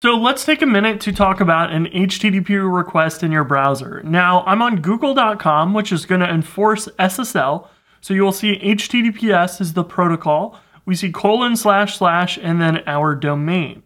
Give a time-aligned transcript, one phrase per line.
[0.00, 4.00] So let's take a minute to talk about an HTTP request in your browser.
[4.04, 7.66] Now, I'm on google.com, which is going to enforce SSL.
[8.00, 10.60] So you'll see HTTPS is the protocol.
[10.86, 13.82] We see colon slash slash and then our domain.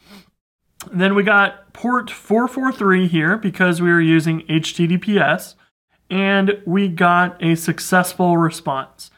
[0.92, 5.56] Then we got port 443 here because we were using HTTPS,
[6.10, 9.12] and we got a successful response.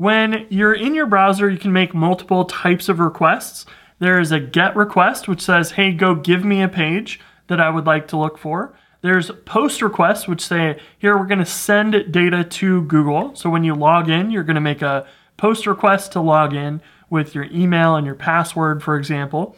[0.00, 3.66] When you're in your browser, you can make multiple types of requests.
[3.98, 7.68] There is a GET request, which says, hey, go give me a page that I
[7.68, 8.74] would like to look for.
[9.02, 13.34] There's POST requests, which say, here, we're going to send data to Google.
[13.34, 16.80] So when you log in, you're going to make a POST request to log in
[17.10, 19.54] with your email and your password, for example.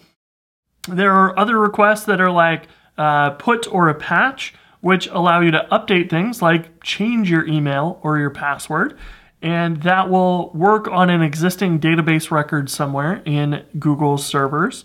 [0.88, 2.66] There are other requests that are like
[2.98, 8.00] uh, put or a patch, which allow you to update things like change your email
[8.02, 8.98] or your password
[9.42, 14.84] and that will work on an existing database record somewhere in Google's servers.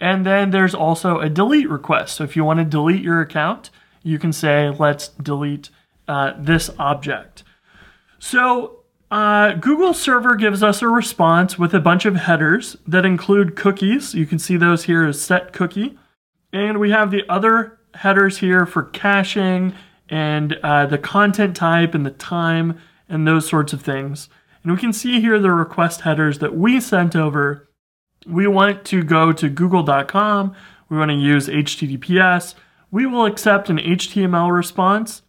[0.00, 2.16] And then there's also a delete request.
[2.16, 3.70] So if you want to delete your account,
[4.02, 5.70] you can say, let's delete
[6.06, 7.42] uh, this object.
[8.20, 13.56] So uh, Google server gives us a response with a bunch of headers that include
[13.56, 14.14] cookies.
[14.14, 15.98] You can see those here as set cookie.
[16.52, 19.74] And we have the other headers here for caching
[20.08, 22.78] and uh, the content type and the time
[23.08, 24.28] and those sorts of things.
[24.62, 27.68] And we can see here the request headers that we sent over.
[28.26, 30.54] We want to go to google.com.
[30.88, 32.54] We want to use HTTPS.
[32.90, 35.22] We will accept an HTML response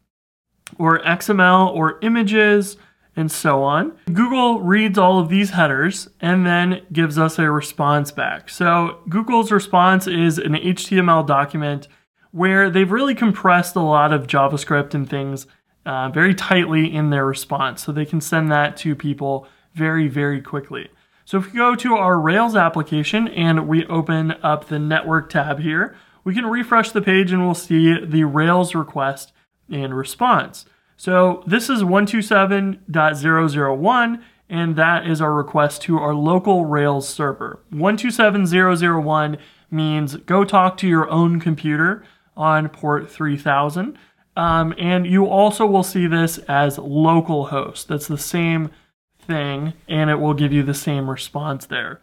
[0.77, 2.77] or XML or images
[3.15, 3.97] and so on.
[4.13, 8.47] Google reads all of these headers and then gives us a response back.
[8.49, 11.87] So Google's response is an HTML document
[12.31, 15.47] where they've really compressed a lot of JavaScript and things
[15.87, 17.81] uh, very tightly in their response.
[17.83, 20.89] So they can send that to people very, very quickly.
[21.23, 25.59] So if we go to our Rails application and we open up the network tab
[25.59, 29.31] here, we can refresh the page and we'll see the Rails request
[29.69, 30.65] and response.
[30.97, 37.61] So this is 127.001 and that is our request to our local Rails server.
[37.71, 39.37] 127.001
[39.71, 42.03] means go talk to your own computer
[42.35, 43.97] on port 3000.
[44.37, 47.87] Um, and you also will see this as localhost.
[47.87, 48.69] That's the same
[49.19, 52.01] thing, and it will give you the same response there.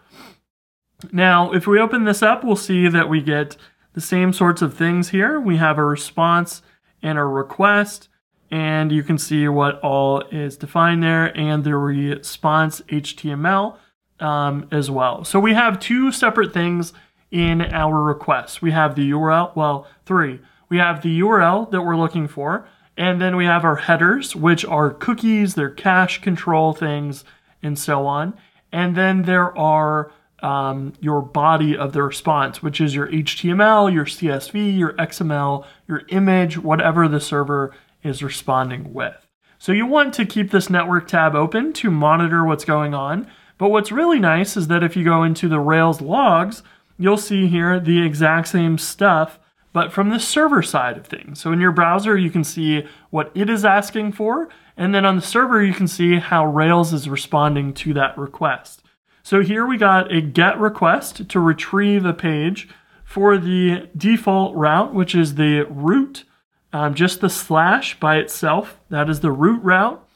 [1.12, 3.56] Now, if we open this up, we'll see that we get
[3.92, 5.38] the same sorts of things here.
[5.38, 6.60] We have a response
[7.00, 8.08] and a request,
[8.50, 13.76] and you can see what all is defined there, and the response HTML
[14.18, 15.22] um, as well.
[15.22, 16.92] So we have two separate things
[17.30, 18.60] in our request.
[18.60, 20.40] We have the URL, well, three
[20.74, 24.64] we have the URL that we're looking for, and then we have our headers, which
[24.64, 27.24] are cookies, they're cache control things,
[27.62, 28.36] and so on.
[28.72, 34.04] And then there are um, your body of the response, which is your HTML, your
[34.04, 39.14] CSV, your XML, your image, whatever the server is responding with.
[39.60, 43.30] So you want to keep this network tab open to monitor what's going on.
[43.58, 46.64] But what's really nice is that if you go into the Rails logs,
[46.98, 49.38] you'll see here the exact same stuff
[49.74, 51.40] but from the server side of things.
[51.40, 55.16] So in your browser, you can see what it is asking for, and then on
[55.16, 58.82] the server, you can see how Rails is responding to that request.
[59.24, 62.68] So here we got a GET request to retrieve a page
[63.04, 66.24] for the default route, which is the root,
[66.72, 68.78] um, just the slash by itself.
[68.90, 70.06] That is the root route.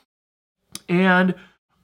[0.88, 1.34] And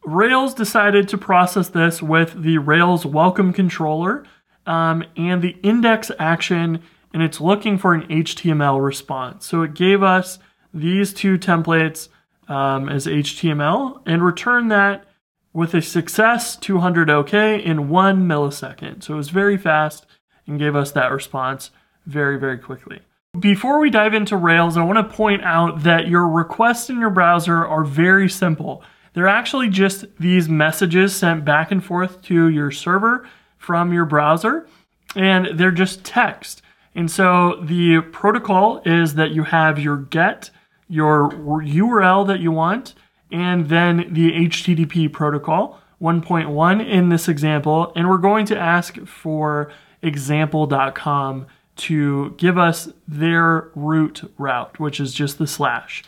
[0.04, 4.24] Rails decided to process this with the Rails welcome controller
[4.64, 6.82] um, and the index action
[7.14, 9.46] and it's looking for an HTML response.
[9.46, 10.40] So it gave us
[10.74, 12.08] these two templates
[12.48, 15.06] um, as HTML and returned that
[15.52, 19.04] with a success 200 OK in one millisecond.
[19.04, 20.06] So it was very fast
[20.46, 21.70] and gave us that response
[22.04, 23.00] very, very quickly.
[23.38, 27.10] Before we dive into Rails, I want to point out that your requests in your
[27.10, 28.82] browser are very simple.
[29.12, 34.66] They're actually just these messages sent back and forth to your server from your browser,
[35.14, 36.62] and they're just text.
[36.94, 40.50] And so the protocol is that you have your get,
[40.88, 42.94] your URL that you want,
[43.32, 47.92] and then the HTTP protocol 1.1 in this example.
[47.96, 51.46] And we're going to ask for example.com
[51.76, 56.04] to give us their root route, which is just the slash.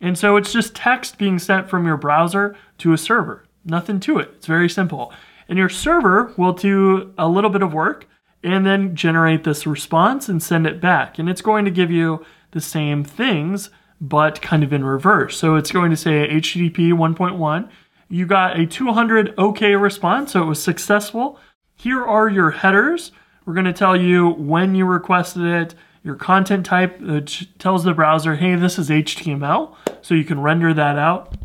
[0.00, 3.44] And so it's just text being sent from your browser to a server.
[3.64, 4.30] Nothing to it.
[4.36, 5.12] It's very simple.
[5.48, 8.06] And your server will do a little bit of work
[8.48, 11.18] and then generate this response and send it back.
[11.18, 15.36] And it's going to give you the same things, but kind of in reverse.
[15.36, 17.68] So it's going to say HTTP 1.1.
[18.08, 21.38] You got a 200 OK response, so it was successful.
[21.76, 23.12] Here are your headers.
[23.44, 27.92] We're going to tell you when you requested it, your content type, which tells the
[27.92, 31.36] browser, hey, this is HTML, so you can render that out.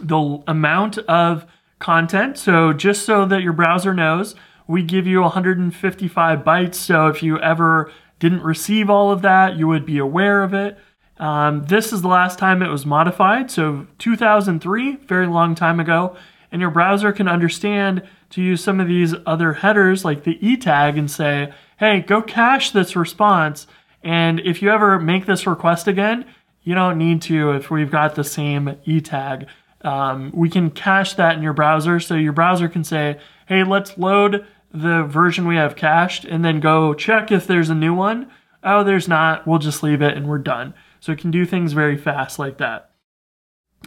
[0.00, 1.44] The amount of
[1.80, 4.34] content, so just so that your browser knows,
[4.70, 7.90] we give you 155 bytes, so if you ever
[8.20, 10.78] didn't receive all of that, you would be aware of it.
[11.18, 16.16] Um, this is the last time it was modified, so 2003, very long time ago,
[16.52, 20.56] and your browser can understand to use some of these other headers like the e
[20.56, 23.66] tag and say, hey, go cache this response.
[24.04, 26.24] And if you ever make this request again,
[26.62, 29.48] you don't need to if we've got the same e tag.
[29.82, 33.98] Um, we can cache that in your browser so your browser can say, hey, let's
[33.98, 38.30] load the version we have cached and then go check if there's a new one.
[38.62, 39.46] Oh, there's not.
[39.46, 40.74] We'll just leave it and we're done.
[41.00, 42.90] So it can do things very fast like that.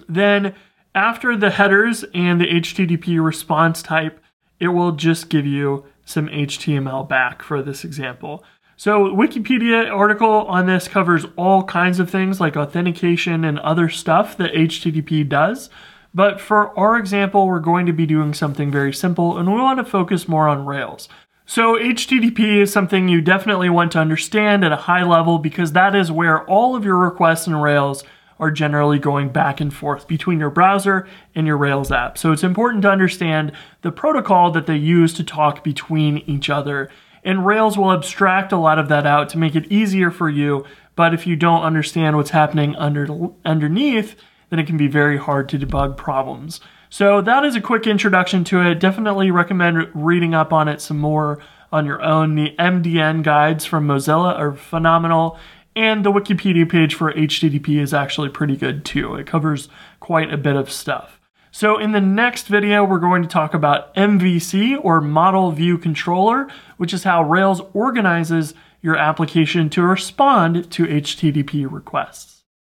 [0.09, 0.55] Then
[0.95, 4.19] after the headers and the HTTP response type,
[4.59, 8.43] it will just give you some HTML back for this example.
[8.75, 14.35] So Wikipedia article on this covers all kinds of things like authentication and other stuff
[14.37, 15.69] that HTTP does.
[16.13, 19.79] But for our example, we're going to be doing something very simple and we want
[19.79, 21.09] to focus more on Rails.
[21.45, 25.95] So HTTP is something you definitely want to understand at a high level because that
[25.95, 28.03] is where all of your requests in Rails
[28.39, 32.17] are generally going back and forth between your browser and your Rails app.
[32.17, 33.51] So it's important to understand
[33.81, 36.89] the protocol that they use to talk between each other.
[37.23, 40.65] And Rails will abstract a lot of that out to make it easier for you.
[40.95, 43.07] But if you don't understand what's happening under,
[43.45, 44.15] underneath,
[44.53, 46.59] then it can be very hard to debug problems.
[46.91, 48.79] So that is a quick introduction to it.
[48.79, 51.39] Definitely recommend reading up on it some more
[51.71, 52.35] on your own.
[52.35, 55.39] The MDN guides from Mozilla are phenomenal.
[55.75, 59.15] And the Wikipedia page for HTTP is actually pretty good too.
[59.15, 59.69] It covers
[59.99, 61.19] quite a bit of stuff.
[61.49, 66.47] So in the next video, we're going to talk about MVC or Model View Controller,
[66.77, 68.53] which is how Rails organizes
[68.83, 72.32] your application to respond to HTTP requests.